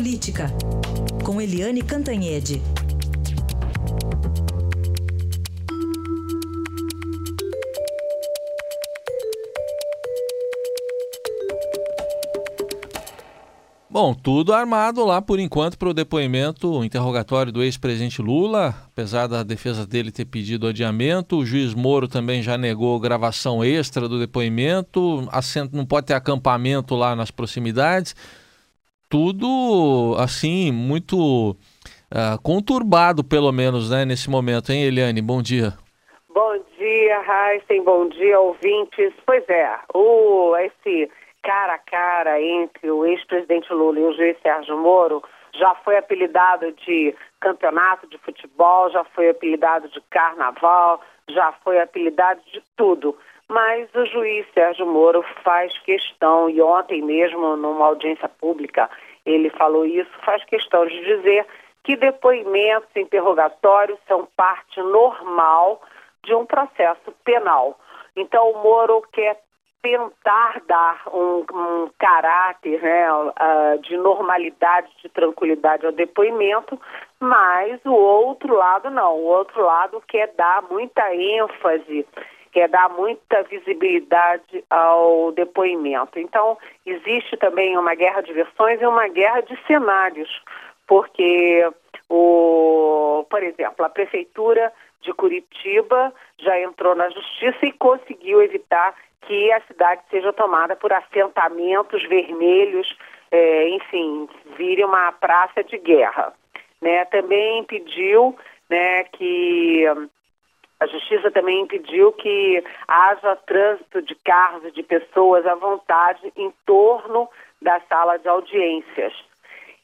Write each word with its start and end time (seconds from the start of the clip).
Política, 0.00 0.50
com 1.22 1.38
Eliane 1.42 1.82
Cantanhede. 1.82 2.62
Bom, 13.90 14.14
tudo 14.14 14.54
armado 14.54 15.04
lá 15.04 15.20
por 15.20 15.38
enquanto 15.38 15.76
para 15.76 15.90
o 15.90 15.92
depoimento, 15.92 16.78
o 16.78 16.82
interrogatório 16.82 17.52
do 17.52 17.62
ex-presidente 17.62 18.22
Lula, 18.22 18.74
apesar 18.86 19.26
da 19.26 19.42
defesa 19.42 19.86
dele 19.86 20.10
ter 20.10 20.24
pedido 20.24 20.66
adiamento, 20.66 21.36
o 21.36 21.44
juiz 21.44 21.74
Moro 21.74 22.08
também 22.08 22.42
já 22.42 22.56
negou 22.56 22.98
gravação 22.98 23.62
extra 23.62 24.08
do 24.08 24.18
depoimento, 24.18 25.28
não 25.70 25.84
pode 25.84 26.06
ter 26.06 26.14
acampamento 26.14 26.94
lá 26.94 27.14
nas 27.14 27.30
proximidades, 27.30 28.16
tudo 29.10 30.14
assim, 30.18 30.70
muito 30.70 31.50
uh, 31.50 32.40
conturbado 32.42 33.24
pelo 33.24 33.50
menos, 33.50 33.90
né, 33.90 34.04
nesse 34.04 34.30
momento, 34.30 34.70
hein, 34.70 34.84
Eliane? 34.84 35.20
Bom 35.20 35.42
dia. 35.42 35.74
Bom 36.32 36.56
dia, 36.78 37.20
Heisen, 37.20 37.82
bom 37.82 38.08
dia, 38.08 38.38
ouvintes. 38.38 39.12
Pois 39.26 39.46
é, 39.48 39.68
o, 39.92 40.56
esse 40.56 41.10
cara 41.42 41.74
a 41.74 41.78
cara 41.78 42.40
entre 42.40 42.90
o 42.90 43.04
ex-presidente 43.04 43.72
Lula 43.72 43.98
e 43.98 44.04
o 44.04 44.14
juiz 44.14 44.36
Sérgio 44.42 44.78
Moro 44.78 45.22
já 45.54 45.74
foi 45.84 45.96
apelidado 45.96 46.70
de 46.86 47.14
campeonato 47.40 48.06
de 48.08 48.16
futebol, 48.18 48.90
já 48.90 49.04
foi 49.04 49.30
apelidado 49.30 49.88
de 49.88 50.00
carnaval, 50.10 51.00
já 51.28 51.52
foi 51.64 51.80
apelidado 51.80 52.40
de 52.52 52.62
tudo. 52.76 53.16
Mas 53.50 53.92
o 53.96 54.06
juiz 54.06 54.46
Sérgio 54.54 54.86
Moro 54.86 55.24
faz 55.42 55.76
questão, 55.80 56.48
e 56.48 56.62
ontem 56.62 57.02
mesmo, 57.02 57.56
numa 57.56 57.84
audiência 57.86 58.28
pública, 58.28 58.88
ele 59.26 59.50
falou 59.50 59.84
isso, 59.84 60.10
faz 60.24 60.44
questão 60.44 60.86
de 60.86 61.04
dizer 61.04 61.44
que 61.82 61.96
depoimentos 61.96 62.94
interrogatórios 62.94 63.98
são 64.06 64.28
parte 64.36 64.80
normal 64.80 65.82
de 66.22 66.32
um 66.32 66.46
processo 66.46 67.10
penal. 67.24 67.76
Então, 68.14 68.52
o 68.52 68.62
Moro 68.62 69.02
quer 69.10 69.40
tentar 69.82 70.62
dar 70.68 71.02
um, 71.12 71.44
um 71.52 71.90
caráter 71.98 72.80
né, 72.80 73.12
uh, 73.12 73.78
de 73.80 73.96
normalidade, 73.96 74.88
de 75.02 75.08
tranquilidade 75.08 75.84
ao 75.84 75.90
depoimento, 75.90 76.80
mas 77.18 77.80
o 77.84 77.94
outro 77.94 78.54
lado 78.54 78.90
não. 78.90 79.16
O 79.16 79.24
outro 79.24 79.60
lado 79.60 80.00
quer 80.06 80.32
dar 80.36 80.62
muita 80.70 81.12
ênfase, 81.12 82.06
quer 82.52 82.68
dar 82.68 82.88
muita 82.90 83.42
visibilidade 83.44 84.64
ao 84.68 85.32
depoimento. 85.32 86.18
Então, 86.18 86.58
existe 86.84 87.36
também 87.36 87.76
uma 87.76 87.94
guerra 87.94 88.20
de 88.20 88.32
versões 88.32 88.80
e 88.80 88.86
uma 88.86 89.08
guerra 89.08 89.40
de 89.40 89.56
cenários, 89.66 90.28
porque, 90.86 91.68
o, 92.08 93.24
por 93.30 93.42
exemplo, 93.42 93.84
a 93.84 93.88
prefeitura 93.88 94.72
de 95.00 95.12
Curitiba 95.12 96.12
já 96.38 96.60
entrou 96.60 96.94
na 96.94 97.08
justiça 97.08 97.58
e 97.64 97.72
conseguiu 97.72 98.42
evitar 98.42 98.94
que 99.22 99.52
a 99.52 99.60
cidade 99.62 100.02
seja 100.10 100.32
tomada 100.32 100.74
por 100.76 100.92
assentamentos 100.92 102.02
vermelhos, 102.08 102.96
é, 103.30 103.68
enfim, 103.68 104.28
vire 104.56 104.84
uma 104.84 105.12
praça 105.12 105.62
de 105.62 105.78
guerra. 105.78 106.32
Né? 106.80 107.04
Também 107.06 107.60
impediu 107.60 108.36
né, 108.68 109.04
que 109.04 109.84
a 110.80 110.86
justiça 110.86 111.30
também 111.30 111.60
impediu 111.60 112.10
que 112.12 112.64
haja 112.88 113.36
trânsito 113.46 114.00
de 114.00 114.14
carros 114.14 114.64
e 114.64 114.72
de 114.72 114.82
pessoas 114.82 115.46
à 115.46 115.54
vontade 115.54 116.32
em 116.34 116.50
torno 116.64 117.28
da 117.60 117.78
sala 117.80 118.18
de 118.18 118.26
audiências. 118.26 119.12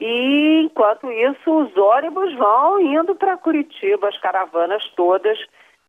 E 0.00 0.62
enquanto 0.64 1.11
isso, 1.12 1.50
os 1.50 1.77
ônibus 1.77 2.34
vão 2.34 2.80
indo 2.80 3.14
para 3.14 3.36
Curitiba, 3.36 4.08
as 4.08 4.19
caravanas 4.19 4.86
todas, 4.97 5.38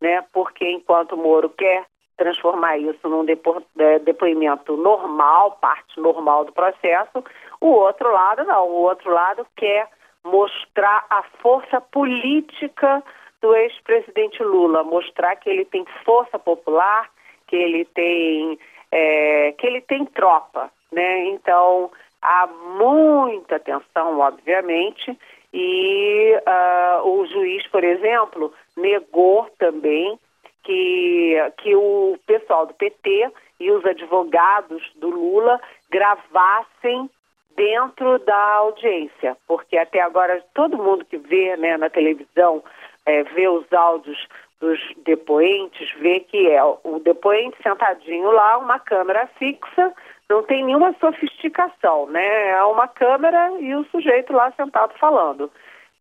né? 0.01 0.23
Porque 0.33 0.69
enquanto 0.69 1.13
o 1.13 1.17
Moro 1.17 1.49
quer 1.49 1.85
transformar 2.17 2.77
isso 2.77 3.07
num 3.07 3.23
depo 3.23 3.63
é, 3.77 3.99
depoimento 3.99 4.75
normal, 4.75 5.57
parte 5.61 5.99
normal 5.99 6.45
do 6.45 6.51
processo. 6.51 7.23
O 7.61 7.67
outro 7.67 8.11
lado 8.11 8.43
não, 8.43 8.67
o 8.67 8.81
outro 8.81 9.11
lado 9.11 9.45
quer 9.55 9.87
mostrar 10.23 11.05
a 11.09 11.23
força 11.41 11.79
política 11.79 13.03
do 13.41 13.55
ex-presidente 13.55 14.41
Lula, 14.43 14.83
mostrar 14.83 15.35
que 15.35 15.49
ele 15.49 15.65
tem 15.65 15.85
força 16.03 16.39
popular, 16.39 17.09
que 17.47 17.55
ele 17.55 17.85
tem 17.85 18.59
é, 18.91 19.51
que 19.53 19.67
ele 19.67 19.81
tem 19.81 20.05
tropa, 20.05 20.71
né? 20.91 21.25
Então 21.27 21.91
há 22.21 22.47
muita 22.47 23.59
tensão, 23.59 24.19
obviamente, 24.19 25.17
e 25.53 26.35
uh, 26.35 27.07
o 27.07 27.25
juiz, 27.27 27.65
por 27.67 27.83
exemplo, 27.83 28.53
negou 28.75 29.49
também 29.57 30.19
que, 30.63 31.35
que 31.57 31.75
o 31.75 32.19
pessoal 32.25 32.65
do 32.65 32.73
PT 32.73 33.31
e 33.59 33.71
os 33.71 33.85
advogados 33.85 34.83
do 34.95 35.09
Lula 35.09 35.59
gravassem 35.89 37.09
dentro 37.57 38.19
da 38.19 38.53
audiência, 38.57 39.35
porque 39.47 39.77
até 39.77 39.99
agora 39.99 40.41
todo 40.53 40.77
mundo 40.77 41.03
que 41.03 41.17
vê 41.17 41.57
né, 41.57 41.75
na 41.75 41.89
televisão, 41.89 42.63
é, 43.05 43.23
vê 43.23 43.49
os 43.49 43.65
áudios 43.73 44.27
dos 44.61 44.79
depoentes, 45.03 45.91
vê 45.99 46.19
que 46.19 46.49
é 46.49 46.63
o 46.63 46.99
depoente 47.03 47.57
sentadinho 47.61 48.31
lá, 48.31 48.57
uma 48.59 48.79
câmera 48.79 49.27
fixa, 49.39 49.93
não 50.29 50.43
tem 50.43 50.63
nenhuma 50.63 50.95
sofisticação, 50.99 52.07
né? 52.07 52.49
É 52.49 52.63
uma 52.63 52.87
câmera 52.87 53.51
e 53.59 53.73
o 53.75 53.85
sujeito 53.85 54.33
lá 54.33 54.51
sentado 54.51 54.93
falando. 54.99 55.49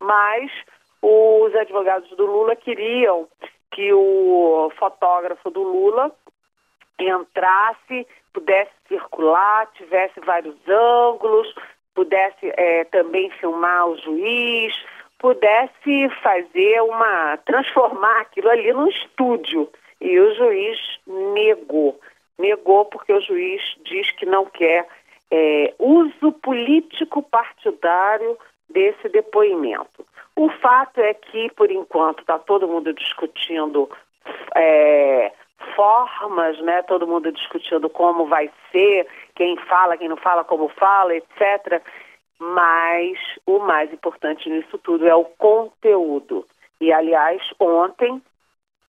Mas 0.00 0.50
os 1.00 1.54
advogados 1.54 2.08
do 2.16 2.26
Lula 2.26 2.56
queriam 2.56 3.28
que 3.70 3.92
o 3.92 4.70
fotógrafo 4.78 5.50
do 5.50 5.62
Lula 5.62 6.10
entrasse, 7.04 8.06
pudesse 8.32 8.72
circular, 8.88 9.66
tivesse 9.74 10.20
vários 10.20 10.56
ângulos, 10.68 11.52
pudesse 11.94 12.52
é, 12.56 12.84
também 12.84 13.30
filmar 13.30 13.88
o 13.88 13.96
juiz, 13.98 14.74
pudesse 15.18 16.08
fazer 16.22 16.80
uma. 16.82 17.36
transformar 17.38 18.20
aquilo 18.20 18.50
ali 18.50 18.72
num 18.72 18.88
estúdio. 18.88 19.68
E 20.00 20.18
o 20.20 20.34
juiz 20.34 20.78
negou. 21.06 21.98
Negou 22.38 22.84
porque 22.84 23.12
o 23.12 23.20
juiz 23.20 23.62
diz 23.84 24.10
que 24.12 24.26
não 24.26 24.44
quer 24.44 24.86
é, 25.30 25.74
uso 25.78 26.32
político 26.32 27.22
partidário 27.22 28.36
desse 28.68 29.08
depoimento. 29.08 30.06
O 30.34 30.50
fato 30.50 31.00
é 31.00 31.14
que, 31.14 31.50
por 31.52 31.70
enquanto, 31.70 32.20
está 32.20 32.38
todo 32.38 32.68
mundo 32.68 32.92
discutindo 32.92 33.88
é, 34.54 35.32
formas, 35.76 36.58
né? 36.62 36.82
Todo 36.82 37.06
mundo 37.06 37.30
discutindo 37.30 37.88
como 37.88 38.26
vai 38.26 38.50
ser, 38.72 39.06
quem 39.36 39.56
fala, 39.68 39.96
quem 39.96 40.08
não 40.08 40.16
fala, 40.16 40.42
como 40.42 40.68
fala, 40.70 41.14
etc. 41.14 41.82
Mas 42.40 43.18
o 43.46 43.60
mais 43.60 43.92
importante 43.92 44.48
nisso 44.48 44.78
tudo 44.78 45.06
é 45.06 45.14
o 45.14 45.24
conteúdo. 45.24 46.44
E, 46.80 46.92
aliás, 46.92 47.40
ontem 47.60 48.20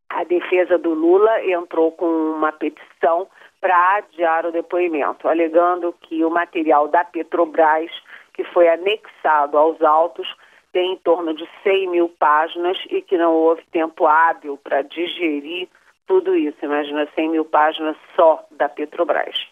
a 0.09 0.24
defesa 0.24 0.78
do 0.78 0.94
Lula 0.94 1.44
entrou 1.44 1.91
com 1.91 2.06
uma 2.06 2.51
petição 2.51 3.28
para 3.59 3.95
adiar 3.97 4.45
o 4.45 4.51
depoimento, 4.51 5.28
alegando 5.28 5.94
que 6.01 6.24
o 6.24 6.29
material 6.29 6.88
da 6.88 7.03
Petrobras, 7.03 7.91
que 8.34 8.44
foi 8.44 8.69
anexado 8.69 9.57
aos 9.57 9.81
autos, 9.81 10.28
tem 10.72 10.94
em 10.94 10.97
torno 10.97 11.34
de 11.34 11.50
100 11.63 11.90
mil 11.90 12.09
páginas 12.19 12.78
e 12.90 13.01
que 13.01 13.18
não 13.18 13.34
houve 13.34 13.63
tempo 13.72 14.06
hábil 14.06 14.57
para 14.63 14.81
digerir 14.81 15.68
tudo 16.07 16.35
isso. 16.35 16.57
Imagina 16.63 17.07
100 17.16 17.29
mil 17.29 17.45
páginas 17.45 17.95
só 18.16 18.45
da 18.51 18.69
Petrobras. 18.69 19.47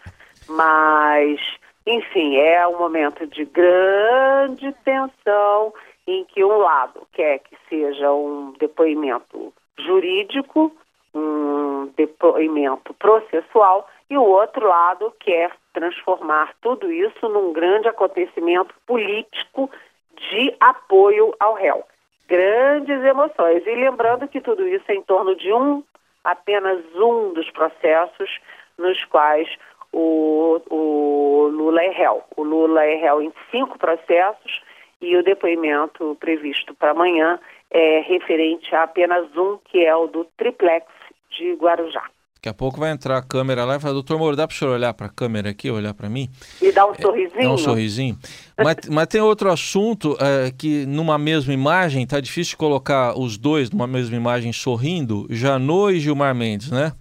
Mas, 0.48 1.40
enfim, 1.86 2.38
é 2.38 2.68
um 2.68 2.78
momento 2.78 3.26
de 3.28 3.46
grande 3.46 4.74
tensão 4.84 5.74
em 6.08 6.26
que 6.26 6.44
um 6.44 6.58
lado 6.58 7.08
quer 7.14 7.40
que 7.40 7.56
seja 7.70 8.12
um 8.12 8.54
depoimento 8.60 9.54
jurídico, 9.80 10.72
um 11.14 11.92
depoimento 11.96 12.94
processual, 12.96 13.88
e 14.10 14.18
o 14.18 14.24
outro 14.24 14.68
lado 14.68 15.14
quer 15.20 15.52
transformar 15.74 16.54
tudo 16.62 16.92
isso 16.92 17.28
num 17.28 17.52
grande 17.54 17.88
acontecimento 17.88 18.74
político 18.86 19.70
de 20.16 20.56
apoio 20.60 21.34
ao 21.40 21.56
réu. 21.56 21.84
Grandes 22.28 23.04
emoções. 23.04 23.66
E 23.66 23.76
lembrando 23.76 24.28
que 24.28 24.40
tudo 24.40 24.68
isso 24.68 24.86
é 24.90 24.96
em 24.96 25.02
torno 25.02 25.36
de 25.36 25.52
um, 25.52 25.84
apenas 26.24 26.84
um 26.96 27.34
dos 27.34 27.50
processos 27.52 28.40
nos 28.78 29.04
quais 29.06 29.48
o, 29.92 30.62
o 30.70 31.48
Lula 31.52 31.82
é 31.84 31.90
réu. 31.90 32.24
O 32.36 32.44
Lula 32.44 32.84
é 32.84 32.96
réu 32.96 33.22
em 33.22 33.32
cinco 33.52 33.78
processos 33.78 34.62
e 35.02 35.16
o 35.16 35.24
depoimento 35.24 36.18
previsto 36.20 36.74
para 36.74 36.92
amanhã 36.92 37.40
é 37.70 38.00
referente 38.02 38.74
a 38.76 38.84
apenas 38.84 39.36
um, 39.36 39.58
que 39.66 39.86
é 39.86 39.96
o 39.96 40.08
do 40.08 40.26
triplex 40.38 40.86
de 41.30 41.54
Guarujá. 41.54 42.04
Daqui 42.44 42.50
a 42.50 42.54
pouco 42.54 42.78
vai 42.78 42.92
entrar 42.92 43.16
a 43.16 43.24
câmera 43.24 43.64
lá 43.64 43.78
e 43.78 43.80
falar, 43.80 43.94
doutor 43.94 44.20
Moro, 44.20 44.36
dá 44.36 44.46
para 44.46 44.54
o 44.54 44.58
senhor 44.58 44.74
olhar 44.74 44.94
para 44.94 45.06
a 45.06 45.10
câmera 45.10 45.50
aqui, 45.52 45.72
olhar 45.72 45.94
para 45.94 46.10
mim? 46.10 46.28
E 46.62 46.74
dar 46.74 46.88
um 46.88 46.94
sorrisinho? 46.94 47.42
É, 47.42 47.48
um 47.48 47.58
sorrisinho. 47.58 48.18
mas, 48.58 48.76
mas 48.92 49.08
tem 49.08 49.22
outro 49.22 49.50
assunto 49.50 50.18
é, 50.20 50.52
que 50.52 50.86
numa 50.86 51.18
mesma 51.18 51.54
imagem, 51.54 52.06
tá 52.06 52.20
difícil 52.20 52.58
colocar 52.58 53.18
os 53.18 53.38
dois 53.38 53.72
numa 53.72 53.88
mesma 53.88 54.18
imagem 54.18 54.52
sorrindo, 54.52 55.26
Janot 55.30 55.96
e 55.96 56.02
Gilmar 56.02 56.36
Mendes, 56.36 56.70
né? 56.70 56.92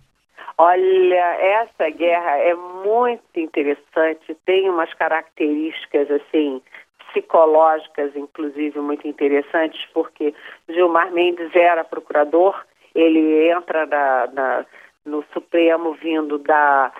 Olha, 0.56 1.64
essa 1.64 1.90
guerra 1.90 2.38
é 2.38 2.54
muito 2.54 3.34
interessante, 3.34 4.36
tem 4.46 4.70
umas 4.70 4.94
características 4.94 6.08
assim 6.08 6.62
psicológicas, 7.10 8.14
inclusive, 8.14 8.78
muito 8.78 9.08
interessantes, 9.08 9.84
porque 9.92 10.32
Gilmar 10.68 11.10
Mendes 11.10 11.50
era 11.52 11.82
procurador, 11.82 12.54
ele 12.94 13.50
entra 13.50 13.86
na, 13.86 14.26
na, 14.32 14.66
no 15.04 15.24
Supremo 15.32 15.94
vindo 15.94 16.38
da, 16.38 16.92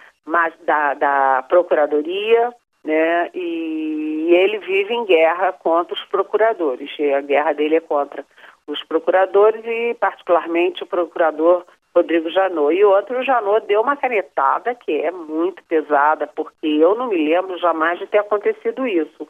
da, 0.65 0.95
da 0.95 1.45
Procuradoria, 1.49 2.53
né? 2.85 3.31
E 3.35 4.29
ele 4.31 4.59
vive 4.59 4.93
em 4.95 5.05
guerra 5.05 5.53
contra 5.53 5.95
os 5.95 6.05
procuradores. 6.07 6.91
E 6.99 7.13
a 7.13 7.21
guerra 7.21 7.53
dele 7.53 7.77
é 7.77 7.81
contra 7.81 8.25
os 8.67 8.83
procuradores 8.85 9.63
e, 9.65 9.95
particularmente, 9.95 10.83
o 10.83 10.87
procurador 10.87 11.65
Rodrigo 11.95 12.31
Janot. 12.31 12.75
E 12.75 12.85
outro, 12.85 13.19
o 13.19 13.23
Janot 13.23 13.67
deu 13.67 13.81
uma 13.81 13.97
canetada 13.97 14.75
que 14.75 14.93
é 14.93 15.11
muito 15.11 15.63
pesada, 15.65 16.27
porque 16.27 16.67
eu 16.67 16.95
não 16.95 17.09
me 17.09 17.17
lembro 17.17 17.59
jamais 17.59 17.99
de 17.99 18.07
ter 18.07 18.19
acontecido 18.19 18.87
isso. 18.87 19.29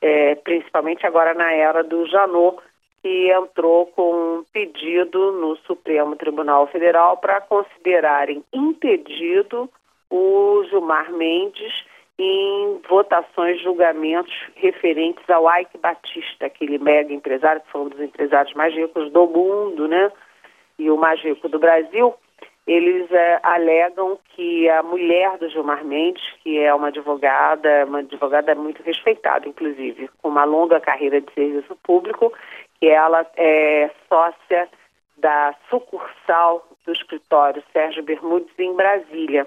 É, 0.00 0.36
principalmente 0.36 1.04
agora 1.04 1.34
na 1.34 1.52
era 1.52 1.82
do 1.82 2.06
Janot, 2.06 2.58
que 3.02 3.30
entrou 3.32 3.86
com 3.86 4.38
um 4.38 4.44
pedido 4.52 5.32
no 5.32 5.56
Supremo 5.58 6.16
Tribunal 6.16 6.66
Federal 6.66 7.16
para 7.16 7.40
considerarem 7.40 8.44
impedido 8.52 9.70
o 10.10 10.64
Gilmar 10.68 11.12
Mendes 11.12 11.72
em 12.18 12.80
votações, 12.88 13.60
julgamentos 13.62 14.34
referentes 14.56 15.28
ao 15.30 15.46
Ike 15.60 15.78
Batista, 15.78 16.46
aquele 16.46 16.78
mega 16.78 17.12
empresário, 17.12 17.60
que 17.60 17.70
foi 17.70 17.82
um 17.82 17.88
dos 17.88 18.00
empresários 18.00 18.52
mais 18.54 18.74
ricos 18.74 19.12
do 19.12 19.26
mundo, 19.26 19.86
né? 19.86 20.10
E 20.78 20.90
o 20.90 20.96
mais 20.96 21.20
rico 21.20 21.48
do 21.48 21.58
Brasil. 21.58 22.14
Eles 22.66 23.10
é, 23.10 23.40
alegam 23.42 24.18
que 24.34 24.68
a 24.68 24.82
mulher 24.82 25.38
do 25.38 25.48
Gilmar 25.48 25.82
Mendes, 25.84 26.22
que 26.42 26.58
é 26.58 26.74
uma 26.74 26.88
advogada, 26.88 27.86
uma 27.86 28.00
advogada 28.00 28.54
muito 28.54 28.82
respeitada, 28.82 29.48
inclusive, 29.48 30.10
com 30.20 30.28
uma 30.28 30.44
longa 30.44 30.78
carreira 30.78 31.18
de 31.18 31.32
serviço 31.32 31.74
público, 31.82 32.30
que 32.80 32.88
ela 32.88 33.26
é 33.36 33.90
sócia 34.08 34.68
da 35.16 35.54
sucursal 35.68 36.66
do 36.86 36.92
escritório 36.92 37.62
Sérgio 37.72 38.02
Bermudes 38.02 38.52
em 38.58 38.74
Brasília 38.74 39.46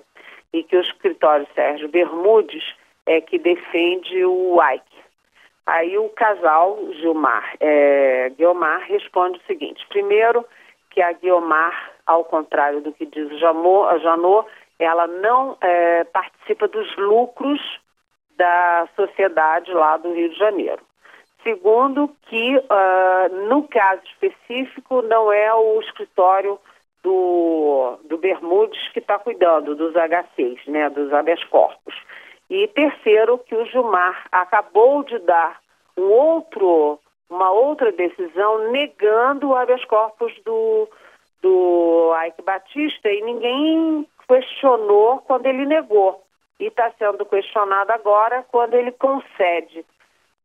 e 0.53 0.63
que 0.63 0.75
o 0.75 0.81
escritório 0.81 1.47
Sérgio 1.55 1.87
Bermudes 1.87 2.63
é 3.05 3.21
que 3.21 3.39
defende 3.39 4.23
o 4.25 4.59
Ike. 4.61 5.01
Aí 5.65 5.97
o 5.97 6.09
casal 6.09 6.77
Gilmar, 6.93 7.55
é, 7.59 8.31
responde 8.87 9.39
o 9.39 9.47
seguinte: 9.47 9.85
primeiro, 9.89 10.45
que 10.89 11.01
a 11.01 11.13
Guiomar, 11.13 11.91
ao 12.05 12.25
contrário 12.25 12.81
do 12.81 12.91
que 12.91 13.05
diz 13.05 13.31
o 13.31 13.37
Janot, 13.37 14.47
ela 14.77 15.07
não 15.07 15.57
é, 15.61 16.03
participa 16.05 16.67
dos 16.67 16.95
lucros 16.97 17.61
da 18.35 18.87
sociedade 18.95 19.71
lá 19.71 19.97
do 19.97 20.13
Rio 20.13 20.29
de 20.29 20.37
Janeiro. 20.37 20.81
Segundo, 21.43 22.09
que 22.27 22.57
uh, 22.57 23.47
no 23.47 23.67
caso 23.67 24.01
específico 24.05 25.01
não 25.01 25.31
é 25.31 25.53
o 25.53 25.79
escritório 25.81 26.59
do, 27.01 27.97
do 28.05 28.17
Bermudes 28.17 28.89
que 28.89 28.99
está 28.99 29.17
cuidando 29.17 29.75
dos 29.75 29.95
HCs, 29.95 30.67
né, 30.67 30.89
dos 30.89 31.11
habeas 31.11 31.43
corpus. 31.45 31.95
E 32.49 32.67
terceiro, 32.67 33.39
que 33.39 33.55
o 33.55 33.65
Gilmar 33.65 34.27
acabou 34.31 35.03
de 35.03 35.17
dar 35.19 35.59
um 35.97 36.03
outro, 36.03 36.99
uma 37.29 37.49
outra 37.49 37.91
decisão 37.91 38.71
negando 38.71 39.49
o 39.49 39.55
habeas 39.55 39.83
corpus 39.85 40.33
do, 40.45 40.87
do 41.41 42.13
Ike 42.27 42.43
Batista 42.43 43.09
e 43.09 43.21
ninguém 43.21 44.07
questionou 44.27 45.19
quando 45.19 45.47
ele 45.47 45.65
negou. 45.65 46.23
E 46.59 46.65
está 46.65 46.91
sendo 46.99 47.25
questionado 47.25 47.91
agora 47.91 48.45
quando 48.51 48.75
ele 48.75 48.91
concede 48.91 49.83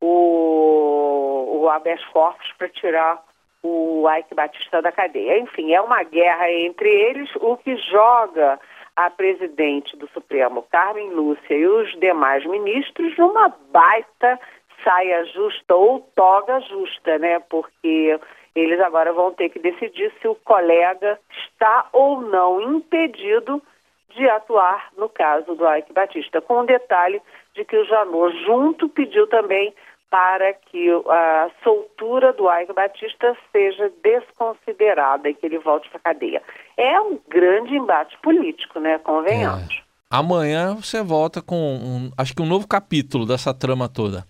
o, 0.00 1.60
o 1.60 1.68
habeas 1.68 2.04
corpus 2.06 2.52
para 2.58 2.68
tirar 2.68 3.22
o 3.62 4.06
Ike 4.18 4.34
Batista 4.34 4.80
da 4.80 4.92
cadeia. 4.92 5.38
Enfim, 5.38 5.72
é 5.72 5.80
uma 5.80 6.02
guerra 6.04 6.50
entre 6.52 6.88
eles, 6.88 7.28
o 7.36 7.56
que 7.56 7.76
joga 7.76 8.60
a 8.94 9.10
presidente 9.10 9.96
do 9.96 10.08
Supremo, 10.08 10.62
Carmen 10.70 11.10
Lúcia, 11.10 11.54
e 11.54 11.66
os 11.66 11.92
demais 11.98 12.44
ministros 12.46 13.16
numa 13.18 13.48
baita 13.70 14.40
saia 14.82 15.24
justa 15.26 15.74
ou 15.74 16.00
toga 16.14 16.60
justa, 16.60 17.18
né? 17.18 17.40
Porque 17.50 18.18
eles 18.54 18.80
agora 18.80 19.12
vão 19.12 19.34
ter 19.34 19.50
que 19.50 19.58
decidir 19.58 20.12
se 20.20 20.28
o 20.28 20.34
colega 20.36 21.18
está 21.30 21.88
ou 21.92 22.22
não 22.22 22.60
impedido 22.60 23.62
de 24.10 24.28
atuar 24.30 24.90
no 24.96 25.08
caso 25.10 25.54
do 25.54 25.68
Ike 25.76 25.92
Batista, 25.92 26.40
com 26.40 26.60
o 26.60 26.66
detalhe 26.66 27.20
de 27.54 27.64
que 27.64 27.76
o 27.76 27.84
Janot 27.84 28.34
junto 28.44 28.88
pediu 28.88 29.26
também 29.26 29.74
para 30.16 30.54
que 30.54 30.88
a 31.10 31.50
soltura 31.62 32.32
do 32.32 32.50
Ike 32.50 32.72
Batista 32.72 33.36
seja 33.52 33.92
desconsiderada 34.02 35.28
e 35.28 35.34
que 35.34 35.44
ele 35.44 35.58
volte 35.58 35.90
para 35.90 35.98
a 35.98 36.14
cadeia. 36.14 36.42
É 36.74 36.98
um 36.98 37.18
grande 37.28 37.76
embate 37.76 38.16
político, 38.22 38.80
né? 38.80 38.98
Convenhamos. 39.00 39.74
É. 39.74 39.82
Amanhã 40.10 40.74
você 40.74 41.02
volta 41.02 41.42
com, 41.42 41.54
um, 41.54 42.10
acho 42.16 42.34
que 42.34 42.40
um 42.40 42.46
novo 42.46 42.66
capítulo 42.66 43.26
dessa 43.26 43.52
trama 43.52 43.90
toda. 43.90 44.24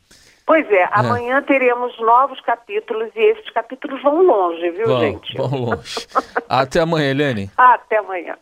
Pois 0.44 0.68
é, 0.72 0.82
é, 0.82 0.88
amanhã 0.90 1.40
teremos 1.42 1.96
novos 2.00 2.40
capítulos 2.40 3.08
e 3.14 3.20
esses 3.20 3.48
capítulos 3.50 4.02
vão 4.02 4.22
longe, 4.22 4.68
viu, 4.70 4.88
vão, 4.88 5.00
gente? 5.00 5.36
Vão 5.36 5.50
longe. 5.50 6.08
Até 6.48 6.80
amanhã, 6.80 7.10
Helene. 7.10 7.48
Até 7.56 7.98
amanhã. 7.98 8.36